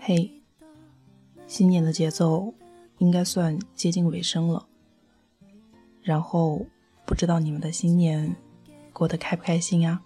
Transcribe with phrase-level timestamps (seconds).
[0.00, 0.42] 嘿，
[1.46, 2.52] 新年的节奏
[2.98, 4.66] 应该算接近尾声了。
[6.02, 6.66] 然后，
[7.06, 8.34] 不知道你们的新年
[8.92, 10.02] 过得开不开心呀？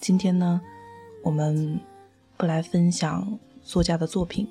[0.00, 0.60] 今天呢，
[1.22, 1.80] 我们
[2.36, 4.48] 不来分享作家的作品，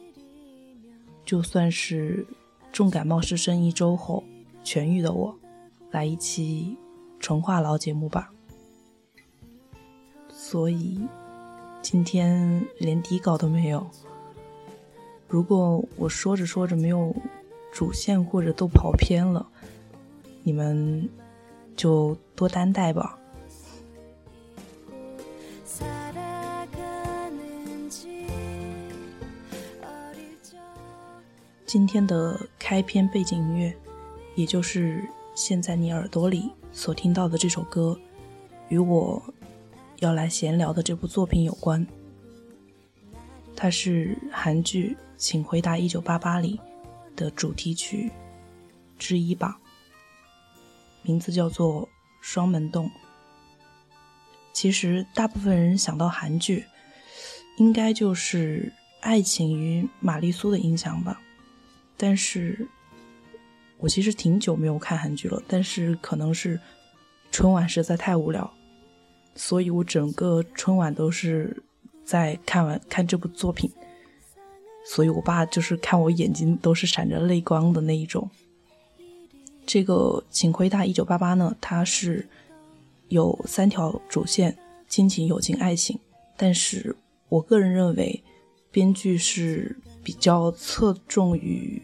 [1.26, 2.28] 就算是
[2.72, 4.24] 重感冒失声一周后
[4.64, 5.40] 痊愈的我，
[5.91, 6.76] 来一期
[7.20, 8.32] 纯话痨节目吧。
[10.30, 10.99] 所以。
[11.84, 13.90] 今天连底稿都没有。
[15.27, 17.13] 如果我说着说着没有
[17.74, 19.49] 主线或者都跑偏了，
[20.43, 21.10] 你们
[21.76, 23.18] 就多担待吧。
[31.66, 33.76] 今天的开篇背景音乐，
[34.35, 35.04] 也就是
[35.44, 38.00] 现在你耳朵里所听到的这首歌，
[38.70, 39.20] 与我。
[39.98, 41.86] 要来闲聊的这部作品有关，
[43.56, 46.60] 它是韩剧《请回答一九八八》里
[47.16, 48.12] 的主题曲
[49.00, 49.60] 之一吧，
[51.02, 51.88] 名字叫做
[52.22, 52.86] 《双门洞》。
[54.54, 56.66] 其实大部分人想到韩剧，
[57.58, 61.20] 应该就是爱情与玛丽苏的印象吧。
[61.98, 62.68] 但是，
[63.82, 66.57] 我其实挺久没有看韩剧了，但是可能是
[67.31, 68.50] 春晚实在太无聊。
[69.35, 71.62] 所以我整个春晚都是
[72.06, 73.72] 在看完看这部作品，
[74.85, 78.29] 所以我爸就是看我眼睛都是闪着泪光的那一种。
[79.66, 82.27] 这个请回答一九八八呢，它是
[83.07, 84.56] 有三条主线：
[84.88, 85.97] 亲情、友情、爱情。
[86.35, 86.95] 但是
[87.29, 88.22] 我个人认为，
[88.69, 91.81] 编剧是比较侧重于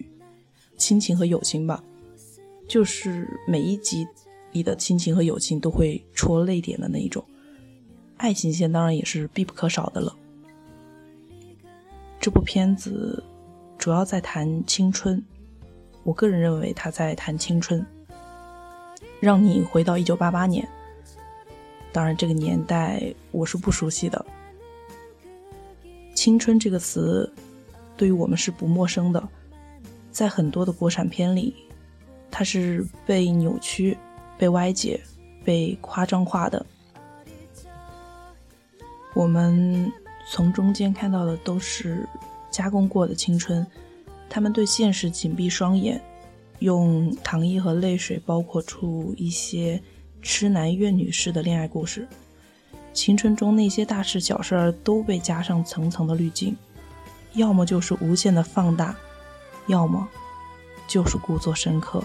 [0.78, 1.84] 亲情和友情吧，
[2.68, 4.08] 就是每一集
[4.52, 7.24] 里的亲情和友情都会戳泪点的那一种。
[8.18, 10.16] 爱情线当然也是必不可少的了。
[12.20, 13.24] 这部片子
[13.78, 15.24] 主要在谈青春，
[16.04, 17.86] 我个人认为他在谈青春，
[19.20, 20.68] 让你回到一九八八年。
[21.92, 24.24] 当然，这个年代我是不熟悉的。
[26.14, 27.32] 青春这个词
[27.96, 29.30] 对于我们是不陌生的，
[30.12, 31.54] 在很多的国产片里，
[32.32, 33.98] 它是被扭曲、
[34.38, 35.00] 被歪解、
[35.44, 36.66] 被夸张化的。
[39.14, 39.92] 我们
[40.32, 42.08] 从中间看到的都是
[42.52, 43.66] 加工过的青春，
[44.30, 46.02] 他们对现实紧闭双眼，
[46.60, 49.82] 用糖衣和泪水包裹出一些
[50.22, 52.08] 痴男怨女式的恋爱故事。
[52.94, 56.56] 青春中那些大事小事儿都被加上层层的滤镜，
[57.34, 58.96] 要么就是无限的放大，
[59.68, 60.08] 要么
[60.88, 62.04] 就是故作深刻。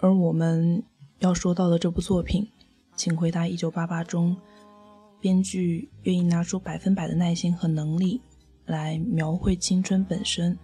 [0.00, 0.82] 而我们
[1.18, 2.48] 要说到的这部作品，
[2.94, 4.36] 请回答一九八八中，
[5.20, 8.20] 编剧愿意拿出百分百的耐心和能力
[8.66, 10.56] 来描绘青春本身，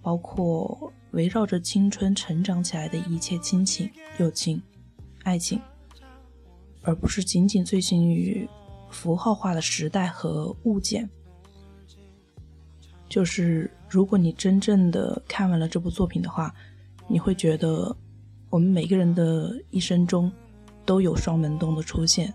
[0.00, 4.62] 包括围绕着青春成长起来的一切亲情、友情、
[5.24, 5.60] 爱情，
[6.82, 8.48] 而不是仅仅醉心于
[8.90, 11.10] 符号化的时代和物件。
[13.12, 16.50] 就是如果你真正的看完了这部作品的话，
[17.06, 17.94] 你会觉得
[18.48, 20.32] 我们每个人的一生中
[20.86, 22.32] 都有双门洞的出现，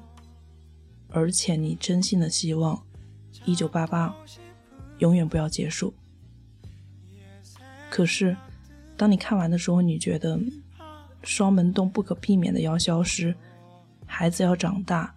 [1.09, 2.79] 而且你真心的希望
[3.43, 4.15] 一九八八
[4.99, 5.91] 永远不要结束。
[7.89, 8.37] 可是，
[8.95, 10.39] 当你看完的时候，你觉得
[11.23, 13.33] 双门洞不可避免的要消失，
[14.05, 15.11] 孩子要长大，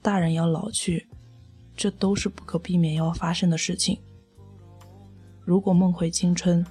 [0.00, 1.08] 大人要老去，
[1.76, 3.98] 这都是不可避免要发生的事情。
[5.50, 6.64] 如果梦回青春，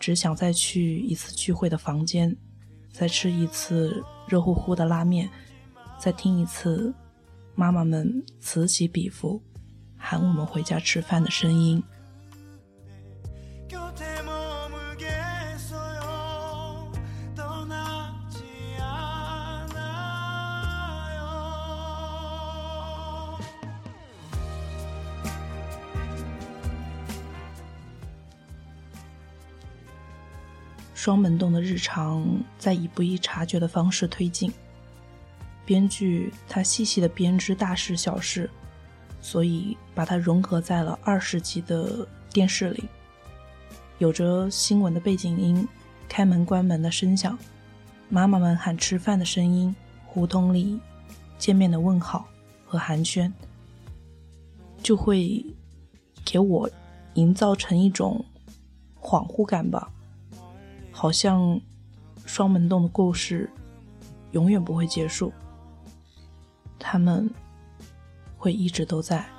[0.00, 2.34] 只想再去一次聚会的房间，
[2.90, 5.28] 再吃一次热乎乎的拉面，
[5.98, 6.94] 再听一次
[7.54, 9.42] 妈妈们此起彼伏
[9.98, 11.84] 喊我们回家吃饭的声音。
[31.04, 32.24] 双门洞的日常
[32.58, 34.50] 在以不易察觉的方式推进。
[35.66, 38.48] 编剧他细细的编织大事小事，
[39.20, 42.84] 所以把它融合在了二十集的电视里。
[43.98, 45.68] 有着新闻的背景音、
[46.08, 47.38] 开门关门的声响、
[48.08, 50.80] 妈妈们喊吃饭的声音、胡同里
[51.36, 52.26] 见面的问好
[52.64, 53.30] 和寒暄，
[54.82, 55.44] 就会
[56.24, 56.70] 给我
[57.12, 58.24] 营造成一种
[58.98, 59.90] 恍惚感吧。
[60.96, 61.60] 好像
[62.24, 63.50] 双门洞的故事
[64.30, 65.32] 永远不会结束，
[66.78, 67.28] 他们
[68.38, 69.33] 会一直都在。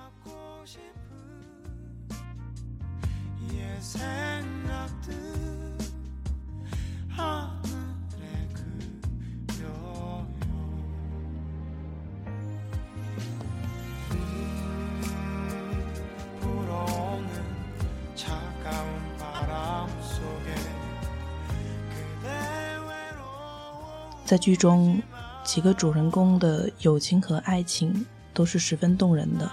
[24.25, 24.99] 在剧中，
[25.43, 29.49] 几个主人公的友情和爱情都是十分动人的，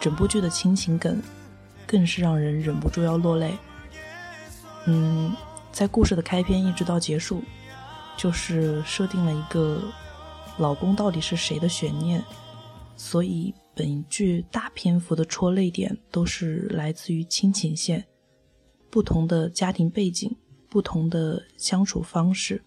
[0.00, 1.22] 整部剧的亲情梗
[1.86, 3.54] 更是让人忍不住要落泪。
[4.86, 5.36] 嗯，
[5.70, 7.42] 在故事的开篇一直到结束，
[8.16, 9.82] 就是设定了一个
[10.56, 12.24] 老公到底是谁的悬念，
[12.96, 18.02] 所以本剧大篇幅的戳泪点都是来自于亲情线，
[18.88, 20.34] 不同的家庭背景，
[20.70, 22.64] 不同的相处方式。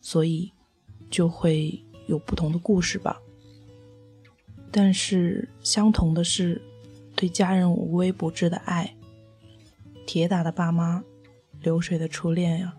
[0.00, 0.52] 所以，
[1.10, 3.20] 就会有不同的故事吧。
[4.70, 6.62] 但是相同的是，
[7.16, 8.96] 对家人无微不至的爱，
[10.06, 11.02] 铁打的爸妈，
[11.60, 12.76] 流水的初恋呀。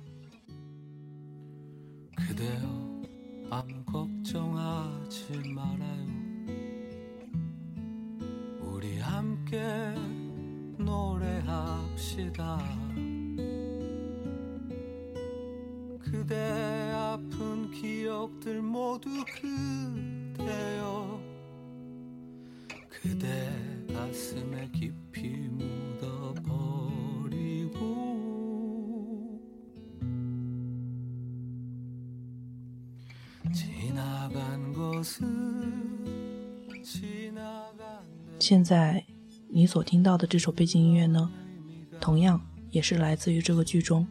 [38.39, 39.03] 现在
[39.49, 41.31] 你所听到的这首背景音乐呢，
[41.99, 44.05] 同样也是来自于这个剧中，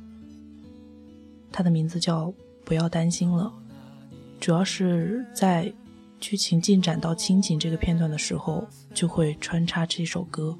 [1.53, 2.33] 它的名字叫。
[2.63, 3.53] 不要担心了，
[4.41, 5.73] 主要是在
[6.19, 10.57] 剧情进展到亲情这个片段的时候，就会穿插这首歌。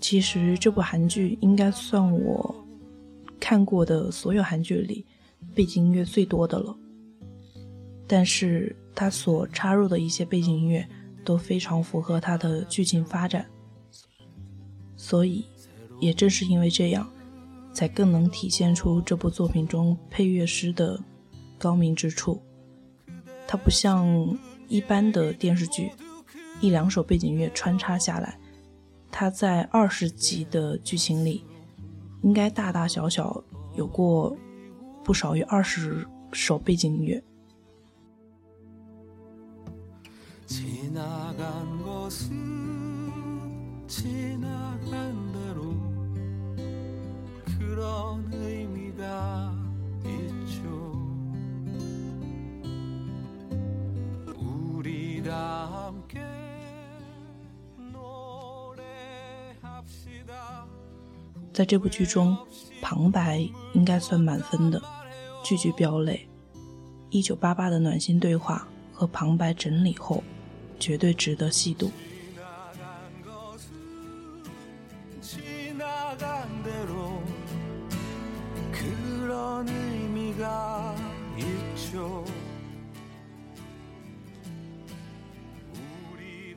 [0.00, 2.54] 其实这部韩剧应该算我
[3.38, 5.04] 看过的所有韩剧里
[5.54, 6.76] 背景音乐最多的了，
[8.06, 10.86] 但是它所插入的一些背景音乐
[11.24, 13.46] 都非常符合它的剧情发展，
[14.96, 15.44] 所以
[16.00, 17.08] 也正是因为这样。
[17.74, 20.96] 才更能体现出这部作品中配乐师的
[21.58, 22.40] 高明之处。
[23.54, 24.04] 它不像
[24.66, 25.92] 一般的电视剧，
[26.60, 28.36] 一两首背景音乐穿插下来，
[29.12, 31.44] 它在二十集的剧情里，
[32.22, 33.44] 应该大大小小
[33.76, 34.36] 有过
[35.04, 37.22] 不少于二十首背景音乐。
[61.52, 62.36] 在这部剧中，
[62.82, 64.82] 旁白应该算满分的，
[65.44, 66.28] 句句飙泪。
[67.10, 70.24] 一九八八的暖心对话和旁白整理后，
[70.80, 71.92] 绝对值得细读。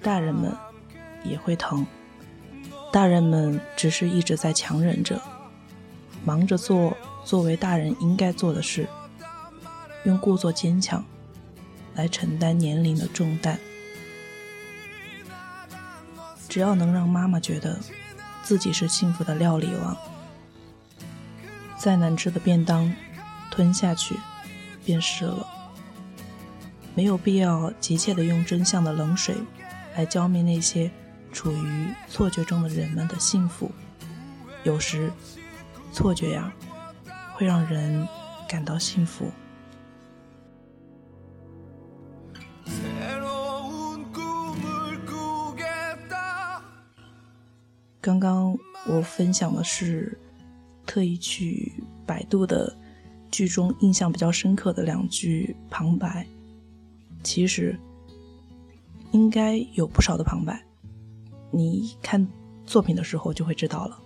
[0.08, 0.56] 大人们
[1.22, 1.86] 也会疼。
[2.94, 5.22] 大人们只是一直在强忍着，
[6.24, 6.96] 忙着做
[7.26, 8.88] 作为大人应该做的事，
[10.06, 11.04] 用故作坚强
[11.94, 13.60] 来承担年龄的重担。
[16.48, 17.78] 只要能让妈妈觉得
[18.44, 19.98] 自己是幸福的料理王，
[21.78, 22.90] 再难吃的便当
[23.52, 24.16] 吞下去
[24.86, 25.46] 便是了。
[26.96, 29.36] 没有必要急切的用真相的冷水
[29.98, 30.90] 来浇灭那些
[31.32, 33.72] 处于错觉中的人们的幸福。
[34.64, 35.12] 有时，
[35.92, 36.54] 错觉呀，
[37.34, 38.08] 会让人
[38.48, 39.32] 感到幸福。
[48.00, 48.56] 刚刚
[48.88, 50.18] 我分享的是
[50.86, 51.74] 特意去
[52.06, 52.74] 百度的
[53.32, 56.26] 剧中印象比较深刻的两句旁白。
[57.24, 57.78] 其实
[59.12, 60.66] 应该有不少的旁白，
[61.52, 62.28] 你看
[62.66, 64.00] 作品的时候就会知道了。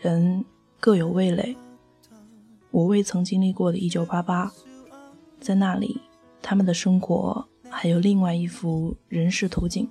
[0.00, 0.44] 人
[0.80, 1.56] 各有味蕾，
[2.72, 4.52] 我未曾经历过的一九八八，
[5.40, 6.00] 在那里，
[6.42, 9.88] 他们的生活还有另外一幅人世图景，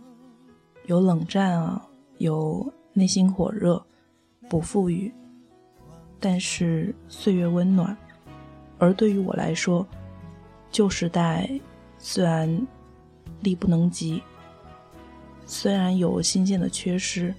[0.86, 1.88] 有冷战啊，
[2.18, 3.86] 有内心火热，
[4.50, 5.14] 不富裕，
[6.20, 7.96] 但是岁月温暖。
[8.78, 9.88] 而对于我来说，
[10.72, 11.50] 旧时代
[11.98, 12.68] 虽然
[13.42, 14.22] 力不能及，
[15.46, 17.34] 虽然有新鲜的缺失，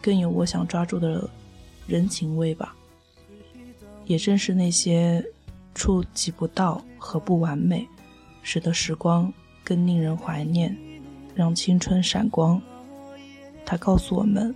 [0.00, 1.28] 更有我想抓住的。
[1.86, 2.76] 人情味吧，
[4.04, 5.24] 也正是那些
[5.74, 7.88] 触及不到和不完美，
[8.42, 9.32] 使得时光
[9.64, 10.76] 更令人怀念，
[11.34, 12.60] 让青春闪光。
[13.64, 14.54] 它告诉我们，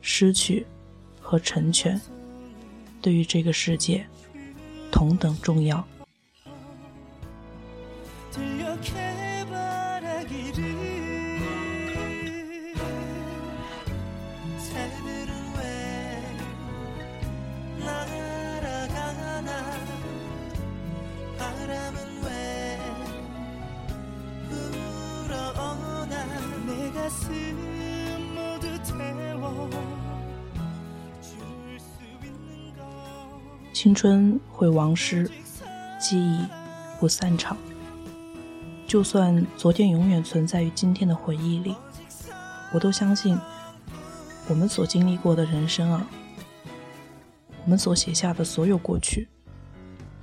[0.00, 0.64] 失去
[1.20, 2.00] 和成全，
[3.08, 4.06] 对于这个世界
[4.92, 5.82] 同等重要。
[33.80, 35.30] 青春会亡失，
[36.00, 36.44] 记忆
[36.98, 37.56] 不散场。
[38.88, 41.76] 就算昨天永远存在于今天的回忆里，
[42.72, 43.38] 我都相信，
[44.48, 46.04] 我们所经历过的人生啊，
[47.62, 49.28] 我们所写下的所有过去，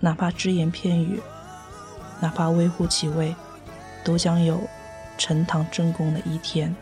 [0.01, 1.21] 哪怕只言片语，
[2.19, 3.33] 哪怕微乎其微，
[4.03, 4.59] 都将有
[5.17, 6.75] 呈堂证供的一天。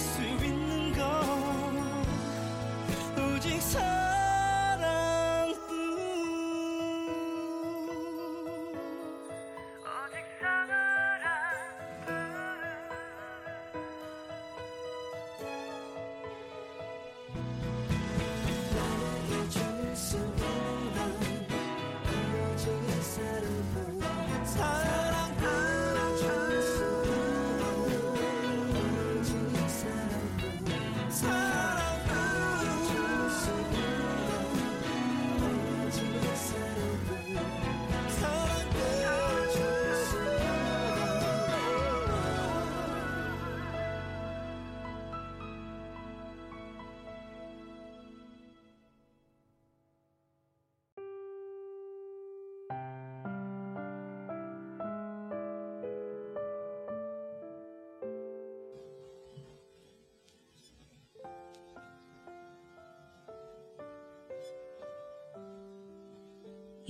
[0.00, 0.59] pursuing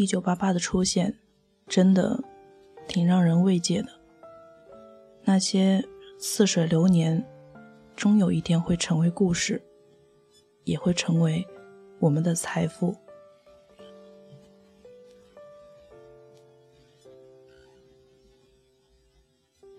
[0.01, 1.15] 一九八八的出现，
[1.67, 2.25] 真的
[2.89, 3.89] 挺让人慰藉的。
[5.25, 5.87] 那些
[6.19, 7.23] 似水流年，
[7.95, 9.61] 终有一天会成为故事，
[10.65, 11.47] 也会成为
[11.99, 12.97] 我们的财富。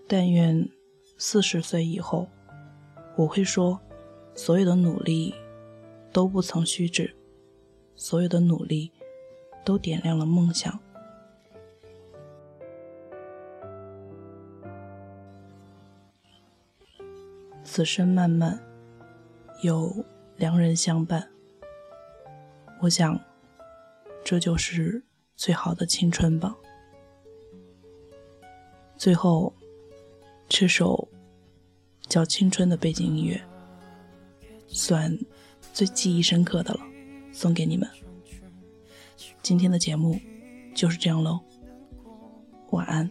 [0.07, 0.69] 但愿
[1.17, 2.27] 四十岁以后，
[3.15, 3.81] 我会说，
[4.35, 5.33] 所有的努力
[6.13, 7.11] 都不曾虚掷，
[7.95, 8.91] 所有的努力
[9.63, 10.79] 都点亮了梦想。
[17.63, 18.59] 此生漫漫，
[19.63, 21.29] 有良人相伴。
[22.81, 23.19] 我想，
[24.23, 25.03] 这就是
[25.35, 26.55] 最好的青春吧。
[28.97, 29.53] 最后。
[30.53, 31.07] 这首
[32.09, 33.41] 叫《青春》的背景音乐，
[34.67, 35.17] 算
[35.71, 36.81] 最记忆深刻的了，
[37.31, 37.89] 送给你们。
[39.41, 40.19] 今天的节目
[40.73, 41.39] 就是这样喽，
[42.71, 43.09] 晚安，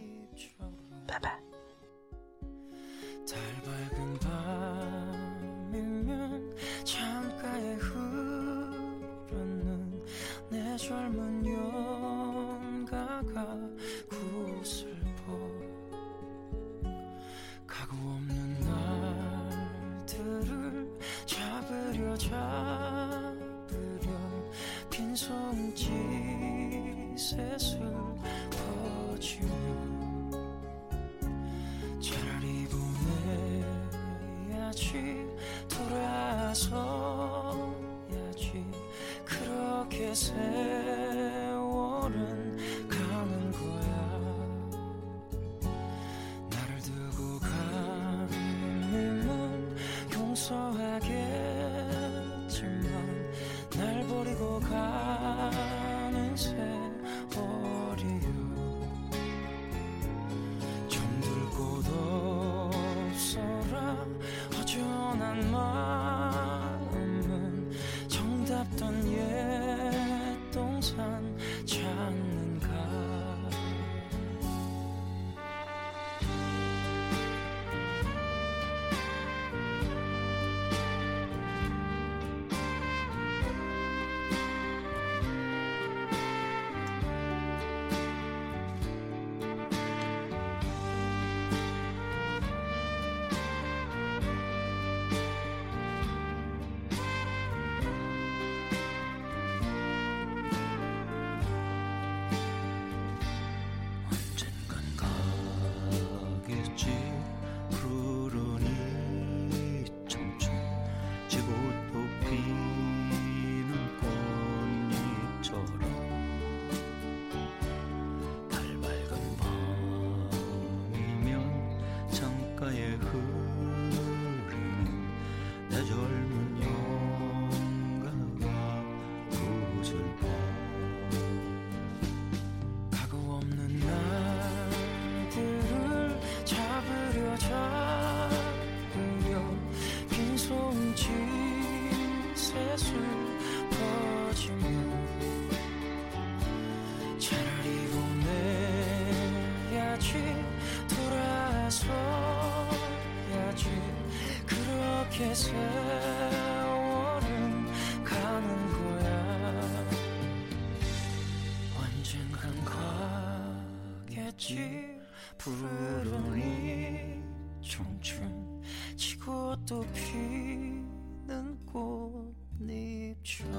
[164.41, 164.99] 가겠지
[165.37, 167.21] 부르니
[167.61, 168.63] 청춘
[168.97, 173.51] 지고 또 피는 꽃잎처럼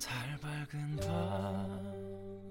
[0.00, 0.96] 달 밝은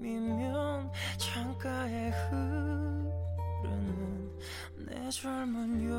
[0.01, 3.17] 밤이면 창가에 흐르는
[4.85, 5.89] 내 젊은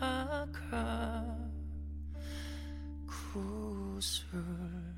[0.00, 1.24] 연가가
[3.06, 4.91] 구슬